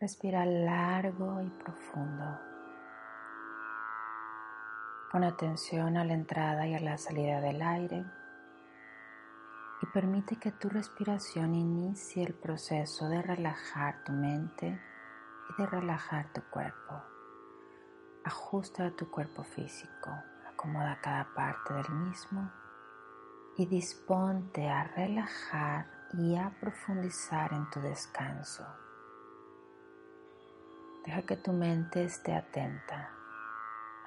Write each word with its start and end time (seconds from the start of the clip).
Respira 0.00 0.46
largo 0.46 1.42
y 1.42 1.50
profundo. 1.50 2.40
Pon 5.12 5.24
atención 5.24 5.98
a 5.98 6.06
la 6.06 6.14
entrada 6.14 6.66
y 6.66 6.74
a 6.74 6.80
la 6.80 6.96
salida 6.96 7.42
del 7.42 7.60
aire 7.60 8.06
y 9.82 9.86
permite 9.92 10.36
que 10.36 10.52
tu 10.52 10.70
respiración 10.70 11.54
inicie 11.54 12.24
el 12.24 12.32
proceso 12.32 13.10
de 13.10 13.20
relajar 13.20 14.02
tu 14.02 14.12
mente 14.12 14.80
y 15.50 15.60
de 15.60 15.66
relajar 15.66 16.32
tu 16.32 16.40
cuerpo. 16.48 17.02
Ajusta 18.24 18.96
tu 18.96 19.10
cuerpo 19.10 19.44
físico, 19.44 20.10
acomoda 20.50 20.98
cada 21.02 21.28
parte 21.34 21.74
del 21.74 21.90
mismo 21.90 22.50
y 23.58 23.66
disponte 23.66 24.66
a 24.66 24.84
relajar 24.84 25.90
y 26.14 26.36
a 26.36 26.48
profundizar 26.58 27.52
en 27.52 27.68
tu 27.68 27.80
descanso. 27.80 28.64
Deja 31.04 31.22
que 31.22 31.36
tu 31.36 31.52
mente 31.52 32.04
esté 32.04 32.34
atenta, 32.34 33.10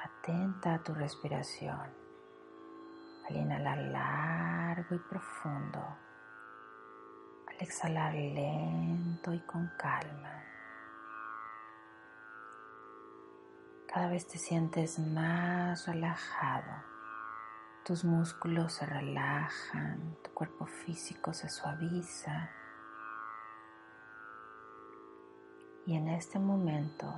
atenta 0.04 0.76
a 0.76 0.84
tu 0.84 0.94
respiración. 0.94 1.90
Al 3.28 3.36
inhalar 3.36 3.78
largo 3.80 4.96
y 4.96 5.00
profundo, 5.00 5.80
al 7.48 7.56
exhalar 7.60 8.14
lento 8.14 9.34
y 9.34 9.40
con 9.40 9.72
calma. 9.76 10.44
Cada 13.92 14.10
vez 14.10 14.28
te 14.28 14.38
sientes 14.38 15.00
más 15.00 15.88
relajado. 15.88 16.84
Tus 17.86 18.06
músculos 18.06 18.74
se 18.74 18.86
relajan, 18.86 20.18
tu 20.24 20.32
cuerpo 20.32 20.68
físico 20.68 21.34
se 21.34 21.50
suaviza. 21.50 22.52
Y 25.86 25.96
en 25.96 26.08
este 26.08 26.40
momento 26.40 27.14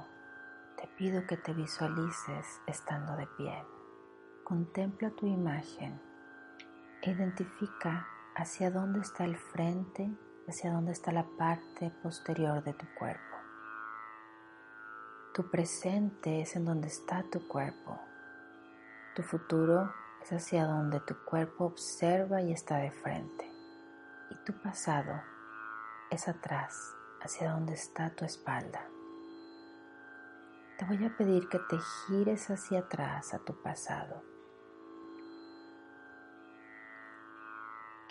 te 0.77 0.87
pido 0.97 1.27
que 1.27 1.37
te 1.37 1.53
visualices 1.53 2.61
estando 2.65 3.15
de 3.15 3.27
pie. 3.37 3.63
Contempla 4.43 5.11
tu 5.11 5.27
imagen 5.27 6.01
e 7.03 7.11
identifica 7.11 8.07
hacia 8.35 8.71
dónde 8.71 9.01
está 9.01 9.23
el 9.25 9.37
frente, 9.37 10.09
hacia 10.47 10.73
dónde 10.73 10.93
está 10.93 11.11
la 11.11 11.25
parte 11.37 11.91
posterior 12.01 12.63
de 12.63 12.73
tu 12.73 12.85
cuerpo. 12.97 13.21
Tu 15.35 15.49
presente 15.51 16.41
es 16.41 16.55
en 16.55 16.65
donde 16.65 16.87
está 16.87 17.23
tu 17.31 17.47
cuerpo. 17.47 17.99
Tu 19.15 19.21
futuro 19.21 19.93
es 20.23 20.33
hacia 20.33 20.65
donde 20.65 20.99
tu 21.01 21.15
cuerpo 21.23 21.65
observa 21.65 22.41
y 22.41 22.51
está 22.51 22.77
de 22.77 22.91
frente. 22.91 23.51
Y 24.31 24.35
tu 24.43 24.53
pasado 24.61 25.21
es 26.09 26.27
atrás, 26.27 26.95
hacia 27.25 27.51
donde 27.51 27.73
está 27.73 28.11
tu 28.11 28.23
espalda. 28.23 28.87
Te 30.77 30.85
voy 30.85 31.03
a 31.05 31.17
pedir 31.17 31.49
que 31.49 31.59
te 31.59 31.77
gires 31.79 32.49
hacia 32.49 32.79
atrás 32.79 33.33
a 33.33 33.39
tu 33.39 33.59
pasado. 33.61 34.21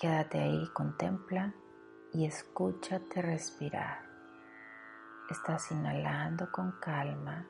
Quédate 0.01 0.41
ahí, 0.41 0.69
contempla 0.73 1.55
y 2.13 2.27
escúchate 2.27 3.23
respirar. 3.23 4.05
Estás 5.31 5.71
inhalando 5.71 6.51
con 6.51 6.73
calma. 6.81 7.47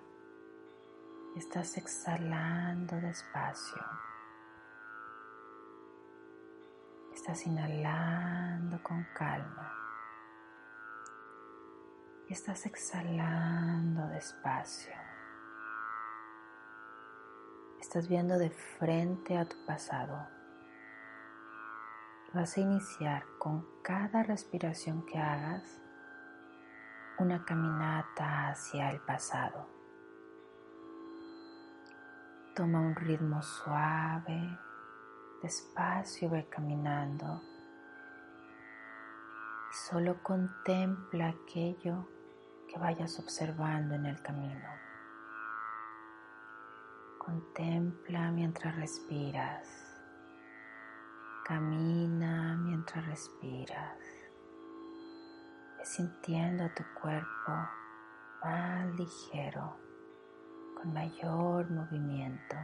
Estás 1.36 1.76
exhalando 1.78 2.96
despacio. 2.96 3.82
Estás 7.14 7.46
inhalando 7.46 8.82
con 8.82 9.04
calma. 9.14 9.73
Y 12.28 12.32
estás 12.32 12.64
exhalando 12.64 14.06
despacio. 14.08 14.94
Estás 17.80 18.08
viendo 18.08 18.38
de 18.38 18.48
frente 18.50 19.36
a 19.36 19.44
tu 19.44 19.56
pasado. 19.66 20.26
Vas 22.32 22.56
a 22.56 22.60
iniciar 22.60 23.24
con 23.38 23.66
cada 23.82 24.22
respiración 24.22 25.04
que 25.04 25.18
hagas 25.18 25.80
una 27.18 27.44
caminata 27.44 28.48
hacia 28.48 28.90
el 28.90 29.00
pasado. 29.00 29.68
Toma 32.56 32.80
un 32.80 32.94
ritmo 32.94 33.42
suave, 33.42 34.58
despacio 35.42 36.30
ve 36.30 36.48
caminando 36.48 37.42
solo 39.74 40.22
contempla 40.22 41.30
aquello 41.30 42.06
que 42.68 42.78
vayas 42.78 43.18
observando 43.18 43.96
en 43.96 44.06
el 44.06 44.22
camino. 44.22 44.68
Contempla 47.18 48.30
mientras 48.30 48.76
respiras. 48.76 49.66
Camina 51.44 52.56
mientras 52.56 53.04
respiras. 53.06 53.98
Ve 55.76 55.84
sintiendo 55.84 56.70
tu 56.76 56.84
cuerpo 57.00 57.52
más 58.44 58.94
ligero, 58.94 59.76
con 60.76 60.94
mayor 60.94 61.68
movimiento. 61.70 62.56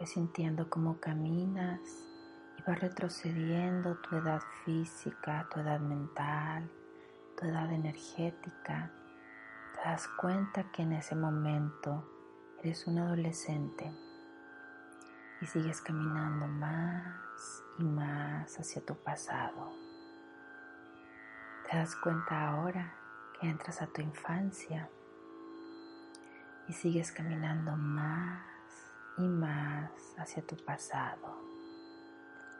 Ve 0.00 0.06
sintiendo 0.06 0.68
cómo 0.68 0.98
caminas 0.98 2.13
y 2.66 2.70
vas 2.70 2.80
retrocediendo 2.80 3.96
tu 3.96 4.16
edad 4.16 4.42
física, 4.64 5.46
tu 5.52 5.60
edad 5.60 5.80
mental, 5.80 6.70
tu 7.36 7.46
edad 7.46 7.70
energética. 7.72 8.90
Te 9.74 9.88
das 9.88 10.08
cuenta 10.08 10.70
que 10.72 10.82
en 10.82 10.92
ese 10.94 11.14
momento 11.14 12.08
eres 12.62 12.86
un 12.86 12.98
adolescente 12.98 13.92
y 15.40 15.46
sigues 15.46 15.80
caminando 15.82 16.46
más 16.46 17.62
y 17.78 17.84
más 17.84 18.58
hacia 18.58 18.84
tu 18.84 18.94
pasado. 18.94 19.72
Te 21.70 21.76
das 21.76 21.94
cuenta 21.96 22.48
ahora 22.48 22.94
que 23.38 23.48
entras 23.48 23.82
a 23.82 23.86
tu 23.88 24.00
infancia 24.00 24.88
y 26.68 26.72
sigues 26.72 27.12
caminando 27.12 27.76
más 27.76 28.40
y 29.18 29.28
más 29.28 29.90
hacia 30.16 30.46
tu 30.46 30.56
pasado. 30.56 31.43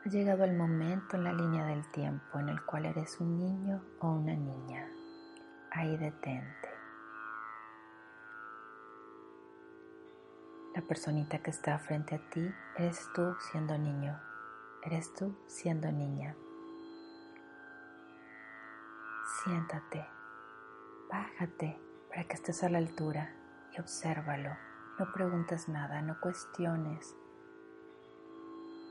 Ha 0.05 0.09
llegado 0.09 0.43
el 0.43 0.53
momento 0.55 1.15
en 1.15 1.23
la 1.23 1.33
línea 1.33 1.65
del 1.65 1.89
tiempo 1.89 2.37
en 2.37 2.49
el 2.49 2.63
cual 2.63 2.85
eres 2.85 3.19
un 3.19 3.39
niño 3.39 3.81
o 4.01 4.11
una 4.11 4.35
niña. 4.35 4.87
Ahí 5.71 5.97
detente. 5.97 6.69
La 10.75 10.83
personita 10.83 11.39
que 11.39 11.49
está 11.49 11.79
frente 11.79 12.13
a 12.13 12.29
ti 12.29 12.53
eres 12.77 13.09
tú 13.15 13.35
siendo 13.49 13.75
niño. 13.79 14.15
Eres 14.83 15.11
tú 15.15 15.35
siendo 15.47 15.91
niña. 15.91 16.35
Siéntate, 19.43 20.05
bájate 21.09 21.79
para 22.09 22.25
que 22.25 22.35
estés 22.35 22.63
a 22.63 22.69
la 22.69 22.77
altura 22.77 23.33
y 23.75 23.81
obsérvalo. 23.81 24.51
No 24.99 25.11
preguntes 25.11 25.67
nada, 25.67 26.03
no 26.03 26.21
cuestiones, 26.21 27.15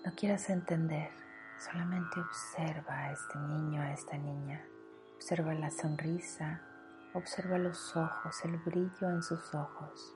no 0.05 0.15
quieras 0.15 0.51
entender, 0.51 1.11
solamente 1.59 2.21
observa 2.21 2.95
a 2.95 3.13
este 3.13 3.39
niño, 3.39 3.81
a 3.81 3.93
esta 3.93 4.19
niña. 4.19 4.63
Observa 5.17 5.55
la 5.55 5.71
sonrisa, 5.71 6.61
observa 7.15 7.57
los 7.57 7.97
ojos, 7.97 8.45
el 8.45 8.59
brillo 8.59 9.09
en 9.09 9.23
sus 9.23 9.55
ojos. 9.55 10.15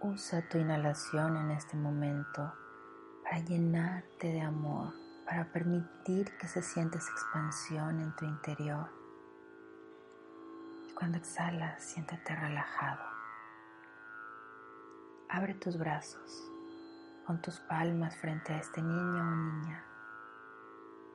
Usa 0.00 0.48
tu 0.48 0.56
inhalación 0.56 1.36
en 1.36 1.50
este 1.50 1.76
momento 1.76 2.54
para 3.22 3.40
llenarte 3.40 4.28
de 4.28 4.40
amor, 4.40 4.94
para 5.26 5.52
permitir 5.52 6.34
que 6.38 6.48
se 6.48 6.62
sienta 6.62 6.96
expansión 6.96 8.00
en 8.00 8.16
tu 8.16 8.24
interior. 8.24 8.88
Y 10.88 10.94
cuando 10.94 11.18
exhalas, 11.18 11.84
siéntete 11.84 12.34
relajado. 12.34 13.04
Abre 15.28 15.52
tus 15.54 15.76
brazos 15.76 16.50
con 17.30 17.40
tus 17.40 17.60
palmas 17.60 18.16
frente 18.16 18.52
a 18.52 18.58
este 18.58 18.82
niño 18.82 19.22
o 19.22 19.36
niña. 19.36 19.84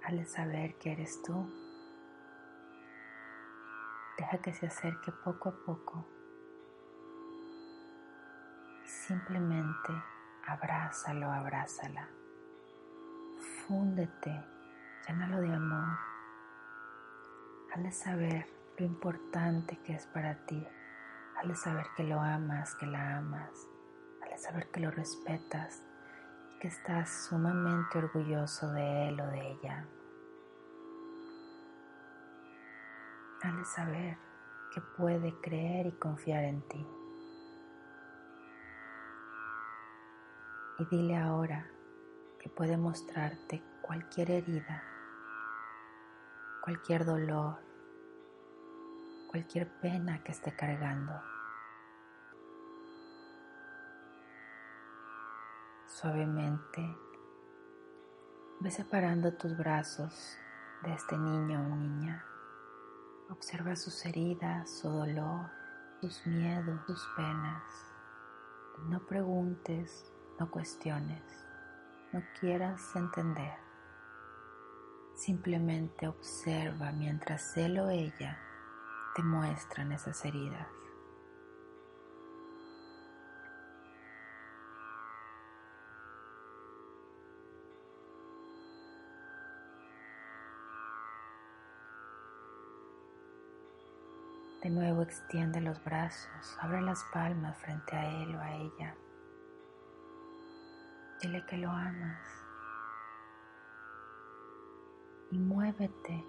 Hazle 0.02 0.24
saber 0.24 0.78
que 0.78 0.94
eres 0.94 1.22
tú 1.24 1.46
Deja 4.18 4.38
que 4.38 4.54
se 4.54 4.68
acerque 4.68 5.12
poco 5.12 5.50
a 5.50 5.66
poco. 5.66 6.08
Simplemente 8.86 9.92
abrázalo, 10.48 11.30
abrázala. 11.30 12.08
Fúndete, 13.68 14.42
llénalo 15.06 15.42
de 15.42 15.54
amor. 15.54 15.98
Hazle 17.74 17.92
saber 17.92 18.48
lo 18.78 18.86
importante 18.86 19.78
que 19.84 19.96
es 19.96 20.06
para 20.06 20.46
ti. 20.46 20.66
Hazle 21.38 21.56
saber 21.56 21.88
que 21.98 22.06
lo 22.06 22.22
amas, 22.22 22.74
que 22.76 22.86
la 22.86 23.18
amas. 23.18 23.52
Hazle 24.24 24.38
saber 24.38 24.72
que 24.72 24.80
lo 24.80 24.92
respetas, 24.92 25.84
estás 26.68 27.28
sumamente 27.30 27.98
orgulloso 27.98 28.72
de 28.72 29.10
él 29.10 29.22
o 29.22 29.28
de 29.28 29.52
ella. 29.52 29.88
Dale 33.44 33.66
saber 33.66 34.18
que 34.74 34.82
puede 34.98 35.40
creer 35.42 35.88
y 35.88 35.92
confiar 35.94 36.44
en 36.44 36.62
ti. 36.68 36.86
Y 40.80 40.86
dile 40.86 41.18
ahora 41.18 41.70
que 42.40 42.50
puede 42.50 42.78
mostrarte 42.78 43.64
cualquier 43.82 44.32
herida, 44.32 44.84
cualquier 46.62 47.06
dolor, 47.06 47.60
cualquier 49.30 49.70
pena 49.80 50.24
que 50.24 50.32
esté 50.32 50.56
cargando. 50.56 51.35
Suavemente 56.02 56.98
ve 58.60 58.70
separando 58.70 59.32
tus 59.36 59.56
brazos 59.56 60.38
de 60.84 60.94
este 60.94 61.18
niño 61.18 61.62
o 61.62 61.76
niña. 61.78 62.22
Observa 63.30 63.78
sus 63.78 64.06
heridas, 64.06 64.70
su 64.70 64.90
dolor, 64.90 65.50
sus 66.02 66.28
miedos, 66.28 66.86
sus 66.86 67.02
penas. 67.16 67.64
No 68.90 69.00
preguntes, 69.06 70.12
no 70.38 70.52
cuestiones, 70.52 71.24
no 72.12 72.22
quieras 72.42 72.82
entender. 72.94 73.58
Simplemente 75.16 76.10
observa 76.10 76.92
mientras 76.92 77.56
él 77.56 77.80
o 77.80 77.90
ella 77.90 78.38
te 79.16 79.24
muestran 79.24 79.94
esas 79.94 80.26
heridas. 80.26 80.68
De 94.66 94.72
nuevo 94.72 95.04
extiende 95.04 95.62
los 95.62 95.84
brazos, 95.84 96.58
abre 96.60 96.82
las 96.82 97.04
palmas 97.14 97.56
frente 97.60 97.96
a 97.96 98.24
él 98.24 98.36
o 98.36 98.40
a 98.40 98.52
ella. 98.56 98.96
Dile 101.22 101.46
que 101.46 101.58
lo 101.58 101.70
amas. 101.70 102.20
Y 105.30 105.38
muévete 105.38 106.26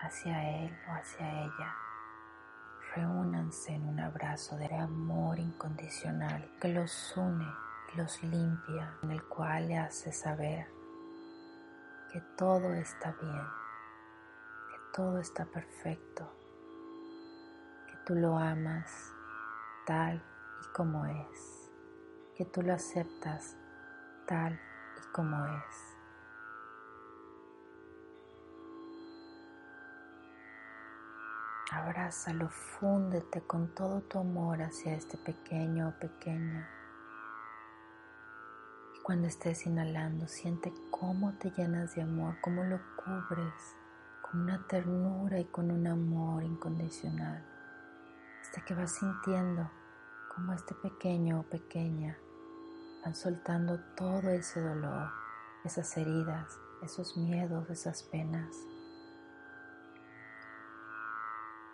hacia 0.00 0.64
él 0.64 0.76
o 0.88 0.92
hacia 0.94 1.44
ella. 1.44 1.76
Reúnanse 2.96 3.72
en 3.72 3.88
un 3.88 4.00
abrazo 4.00 4.56
de 4.56 4.74
amor 4.74 5.38
incondicional 5.38 6.50
que 6.60 6.70
los 6.70 7.16
une 7.16 7.46
y 7.92 7.98
los 7.98 8.20
limpia, 8.24 8.98
en 9.04 9.12
el 9.12 9.22
cual 9.28 9.68
le 9.68 9.78
hace 9.78 10.10
saber 10.10 10.66
que 12.12 12.20
todo 12.36 12.74
está 12.74 13.12
bien, 13.12 13.46
que 14.70 14.76
todo 14.92 15.20
está 15.20 15.44
perfecto 15.44 16.43
tú 18.04 18.14
lo 18.14 18.36
amas 18.36 19.14
tal 19.86 20.22
y 20.62 20.72
como 20.74 21.06
es, 21.06 21.70
que 22.36 22.44
tú 22.44 22.62
lo 22.62 22.74
aceptas 22.74 23.56
tal 24.26 24.52
y 24.52 25.12
como 25.12 25.46
es. 25.46 25.96
Abrázalo, 31.72 32.50
fúndete 32.50 33.40
con 33.42 33.74
todo 33.74 34.02
tu 34.02 34.18
amor 34.18 34.62
hacia 34.62 34.94
este 34.94 35.16
pequeño 35.16 35.88
o 35.88 35.98
pequeña. 35.98 36.68
Y 38.96 39.02
cuando 39.02 39.28
estés 39.28 39.66
inhalando, 39.66 40.28
siente 40.28 40.72
cómo 40.90 41.32
te 41.38 41.50
llenas 41.50 41.94
de 41.94 42.02
amor, 42.02 42.36
cómo 42.42 42.64
lo 42.64 42.78
cubres 42.96 43.76
con 44.22 44.42
una 44.42 44.64
ternura 44.66 45.40
y 45.40 45.46
con 45.46 45.70
un 45.70 45.86
amor 45.86 46.44
incondicional 46.44 47.53
que 48.62 48.74
vas 48.74 48.92
sintiendo 48.92 49.70
como 50.34 50.52
este 50.52 50.74
pequeño 50.74 51.40
o 51.40 51.42
pequeña 51.42 52.16
van 53.04 53.14
soltando 53.14 53.78
todo 53.96 54.30
ese 54.30 54.60
dolor, 54.60 55.10
esas 55.64 55.96
heridas, 55.96 56.58
esos 56.82 57.16
miedos, 57.16 57.68
esas 57.68 58.02
penas. 58.04 58.56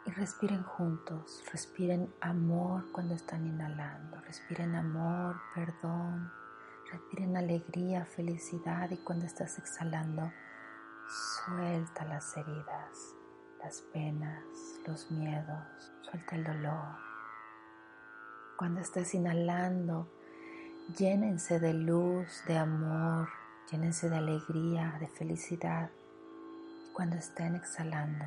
Y 0.06 0.10
respiren 0.12 0.62
juntos, 0.62 1.44
respiren 1.52 2.12
amor 2.20 2.90
cuando 2.92 3.14
están 3.14 3.46
inhalando, 3.46 4.20
respiren 4.22 4.74
amor, 4.74 5.40
perdón, 5.54 6.32
respiren 6.90 7.36
alegría, 7.36 8.04
felicidad 8.06 8.90
y 8.90 8.96
cuando 8.96 9.26
estás 9.26 9.58
exhalando, 9.58 10.32
suelta 11.06 12.04
las 12.06 12.36
heridas 12.36 13.19
las 13.62 13.82
penas, 13.92 14.42
los 14.86 15.10
miedos, 15.10 15.92
suelta 16.02 16.36
el 16.36 16.44
dolor. 16.44 16.96
Cuando 18.56 18.80
estés 18.80 19.14
inhalando, 19.14 20.08
llénense 20.96 21.60
de 21.60 21.74
luz, 21.74 22.42
de 22.46 22.56
amor, 22.56 23.28
llénense 23.70 24.08
de 24.08 24.16
alegría, 24.16 24.96
de 24.98 25.08
felicidad. 25.08 25.90
Cuando 26.94 27.16
estén 27.16 27.54
exhalando, 27.54 28.24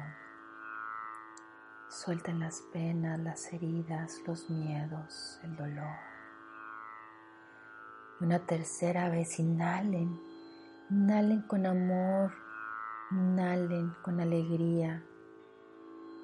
suelten 1.90 2.40
las 2.40 2.62
penas, 2.74 3.20
las 3.20 3.52
heridas, 3.54 4.22
los 4.28 4.50
miedos, 4.50 5.40
el 5.44 5.56
dolor. 5.56 5.98
Y 8.20 8.26
una 8.26 8.40
tercera 8.40 9.10
vez 9.10 9.40
inhalen, 9.40 10.20
inhalen 10.90 11.42
con 11.42 11.66
amor, 11.66 12.34
inhalen 13.12 13.94
con 14.04 14.20
alegría 14.20 15.04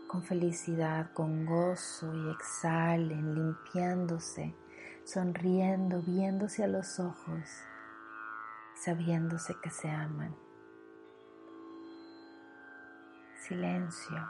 con 0.09 0.23
felicidad, 0.23 1.13
con 1.13 1.45
gozo 1.45 2.11
y 2.15 2.31
exhalen, 2.31 3.35
limpiándose, 3.35 4.55
sonriendo, 5.03 6.01
viéndose 6.01 6.63
a 6.63 6.67
los 6.67 6.99
ojos, 6.99 7.47
sabiéndose 8.75 9.55
que 9.61 9.69
se 9.69 9.87
aman. 9.87 10.35
Silencio, 13.47 14.27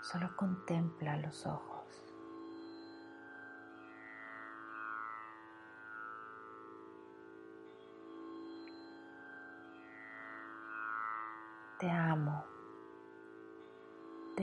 solo 0.00 0.34
contempla 0.34 1.16
los 1.16 1.46
ojos. 1.46 1.86
Te 11.78 11.88
amo. 11.88 12.51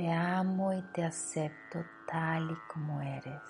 Te 0.09 0.15
amo 0.15 0.73
y 0.73 0.81
te 0.91 1.03
acepto 1.03 1.85
tal 2.07 2.49
y 2.49 2.57
como 2.73 2.99
eres. 2.99 3.43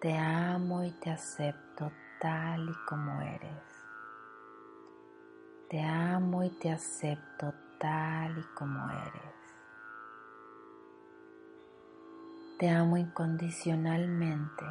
Te 0.00 0.18
amo 0.18 0.82
y 0.82 0.90
te 0.90 1.08
acepto 1.08 1.92
tal 2.20 2.68
y 2.68 2.74
como 2.84 3.20
eres. 3.20 3.62
Te 5.70 5.80
amo 5.80 6.42
y 6.42 6.50
te 6.50 6.72
acepto 6.72 7.54
tal 7.78 8.38
y 8.38 8.42
como 8.56 8.90
eres. 8.90 9.36
Te 12.58 12.68
amo 12.68 12.96
incondicionalmente. 12.96 14.66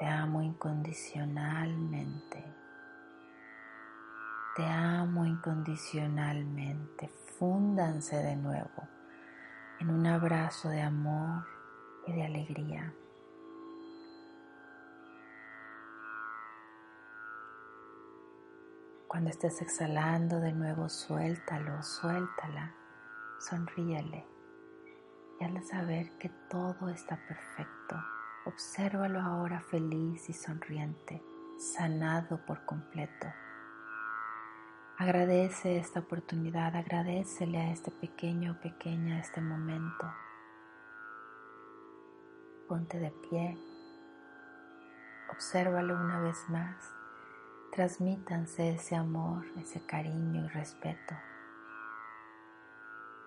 Te 0.00 0.04
amo 0.04 0.42
incondicionalmente. 0.42 2.44
Te 4.56 4.66
amo 4.66 5.24
incondicionalmente 5.24 7.25
fúndanse 7.38 8.16
de 8.16 8.34
nuevo 8.36 8.88
en 9.78 9.90
un 9.90 10.06
abrazo 10.06 10.70
de 10.70 10.80
amor 10.80 11.44
y 12.06 12.12
de 12.12 12.24
alegría. 12.24 12.94
Cuando 19.06 19.30
estés 19.30 19.60
exhalando 19.60 20.40
de 20.40 20.52
nuevo, 20.52 20.88
suéltalo, 20.88 21.82
suéltala, 21.82 22.74
sonríele 23.38 24.26
y 25.38 25.44
hazle 25.44 25.62
saber 25.62 26.12
que 26.18 26.30
todo 26.50 26.88
está 26.88 27.16
perfecto. 27.16 27.96
Obsérvalo 28.46 29.20
ahora 29.20 29.60
feliz 29.60 30.28
y 30.28 30.32
sonriente, 30.32 31.22
sanado 31.58 32.44
por 32.46 32.64
completo. 32.64 33.26
Agradece 34.98 35.76
esta 35.76 36.00
oportunidad, 36.00 36.74
agradecele 36.74 37.58
a 37.58 37.70
este 37.70 37.90
pequeño 37.90 38.52
o 38.52 38.60
pequeña 38.62 39.20
este 39.20 39.42
momento. 39.42 40.06
Ponte 42.66 42.98
de 42.98 43.10
pie, 43.10 43.58
obsérvalo 45.30 45.94
una 45.96 46.20
vez 46.20 46.38
más, 46.48 46.76
transmítanse 47.72 48.70
ese 48.70 48.96
amor, 48.96 49.44
ese 49.58 49.84
cariño 49.84 50.46
y 50.46 50.48
respeto. 50.48 51.14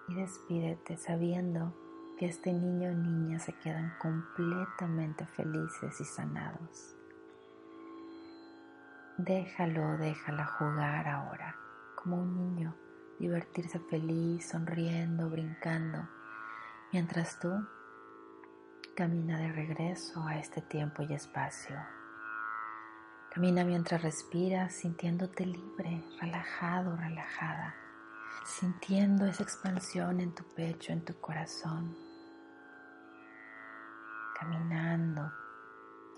Y 0.08 0.16
despídete 0.16 0.98
sabiendo 0.98 1.72
que 2.18 2.26
este 2.26 2.52
niño 2.52 2.90
o 2.90 2.94
niña 2.96 3.38
se 3.38 3.54
quedan 3.54 3.94
completamente 4.00 5.24
felices 5.28 6.02
y 6.02 6.06
sanados. 6.06 6.99
Déjalo, 9.20 9.98
déjala 9.98 10.46
jugar 10.46 11.06
ahora, 11.10 11.54
como 11.94 12.22
un 12.22 12.38
niño, 12.38 12.74
divertirse 13.20 13.78
feliz, 13.78 14.48
sonriendo, 14.48 15.30
brincando, 15.30 16.08
mientras 16.94 17.38
tú 17.38 17.52
camina 18.96 19.38
de 19.38 19.52
regreso 19.52 20.26
a 20.26 20.40
este 20.40 20.62
tiempo 20.62 21.04
y 21.04 21.14
espacio. 21.14 21.76
Camina 23.34 23.66
mientras 23.66 24.02
respiras, 24.02 24.74
sintiéndote 24.74 25.46
libre, 25.46 26.02
relajado, 26.22 26.96
relajada, 26.96 27.76
sintiendo 28.46 29.26
esa 29.26 29.44
expansión 29.44 30.22
en 30.22 30.34
tu 30.34 30.46
pecho, 30.56 30.94
en 30.94 31.04
tu 31.04 31.20
corazón. 31.20 31.94
Caminando, 34.40 35.30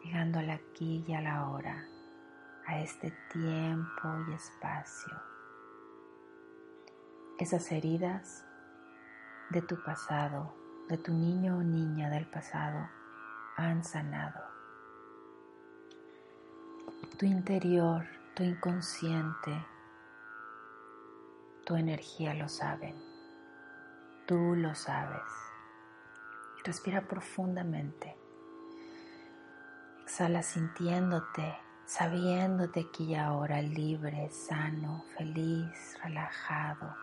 llegando 0.04 0.38
al 0.38 0.52
aquí 0.52 1.04
y 1.08 1.16
a 1.16 1.22
la 1.22 1.50
hora 1.50 1.84
a 2.72 2.80
este 2.80 3.12
tiempo 3.34 4.08
y 4.30 4.34
espacio. 4.34 5.14
Esas 7.38 7.70
heridas 7.70 8.46
de 9.50 9.62
tu 9.62 9.84
pasado, 9.84 10.56
de 10.88 10.98
tu 10.98 11.12
niño 11.12 11.58
o 11.58 11.64
niña 11.64 12.10
del 12.10 12.26
pasado, 12.28 12.88
han 13.58 13.84
sanado. 13.84 14.40
Tu 17.18 17.26
interior, 17.26 18.08
tu 18.36 18.44
inconsciente, 18.44 19.68
tu 21.66 21.76
energía 21.76 22.34
lo 22.36 22.48
saben. 22.48 22.96
Tú 24.26 24.56
lo 24.56 24.76
sabes. 24.76 25.30
Respira 26.64 27.02
profundamente. 27.02 28.16
Exhala 30.04 30.42
sintiéndote 30.42 31.71
sabiéndote 31.86 32.88
aquí 32.90 33.16
ahora 33.16 33.62
libre, 33.62 34.30
sano, 34.32 35.04
feliz, 35.18 35.98
relajado, 36.04 36.96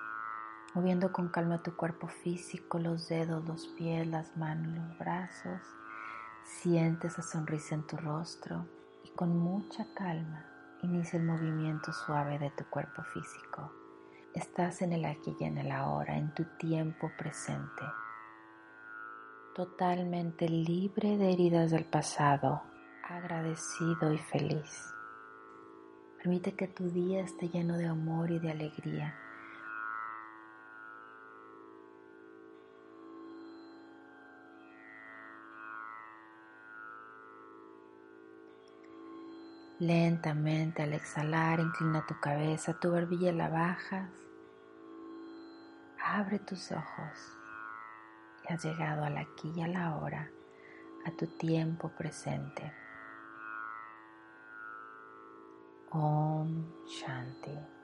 moviendo 0.75 1.13
con 1.13 1.29
calma 1.29 1.63
tu 1.63 1.77
cuerpo 1.77 2.09
físico, 2.09 2.79
los 2.79 3.09
dedos, 3.09 3.45
los 3.47 3.67
pies, 3.69 4.07
las 4.07 4.37
manos, 4.37 4.77
los 4.77 4.99
brazos. 4.99 5.61
Siente 6.45 7.09
esa 7.09 7.23
sonrisa 7.23 7.75
en 7.75 7.87
tu 7.87 7.97
rostro 7.97 8.67
y 9.05 9.11
con 9.11 9.37
mucha 9.37 9.87
calma 9.95 10.45
inicia 10.83 11.19
el 11.19 11.27
movimiento 11.27 11.93
suave 11.93 12.39
de 12.39 12.51
tu 12.51 12.65
cuerpo 12.65 13.03
físico. 13.03 13.73
Estás 14.35 14.83
en 14.83 14.93
el 14.93 15.05
aquí 15.05 15.35
y 15.39 15.45
en 15.45 15.59
el 15.59 15.73
ahora, 15.73 16.17
en 16.17 16.33
tu 16.35 16.45
tiempo 16.59 17.11
presente, 17.19 17.83
totalmente 19.55 20.49
libre 20.49 21.17
de 21.17 21.33
heridas 21.33 21.71
del 21.73 21.85
pasado, 21.85 22.63
agradecido 23.09 24.13
y 24.13 24.19
feliz. 24.19 24.95
Permite 26.19 26.55
que 26.55 26.69
tu 26.69 26.91
día 26.91 27.23
esté 27.23 27.49
lleno 27.49 27.79
de 27.79 27.87
amor 27.87 28.31
y 28.31 28.39
de 28.39 28.51
alegría. 28.51 29.15
Lentamente 39.79 40.83
al 40.83 40.93
exhalar, 40.93 41.61
inclina 41.61 42.05
tu 42.05 42.19
cabeza, 42.21 42.79
tu 42.79 42.91
barbilla 42.91 43.33
la 43.33 43.49
bajas. 43.49 44.11
Abre 46.05 46.41
tus 46.41 46.73
ojos 46.73 47.39
y 48.43 48.53
has 48.53 48.65
llegado 48.65 49.05
al 49.05 49.17
aquí 49.17 49.53
y 49.55 49.63
a 49.63 49.69
la 49.69 49.97
hora, 49.97 50.31
a 51.07 51.11
tu 51.13 51.27
tiempo 51.27 51.91
presente. 51.97 52.73
Om 55.93 56.67
Shanti. 56.87 57.78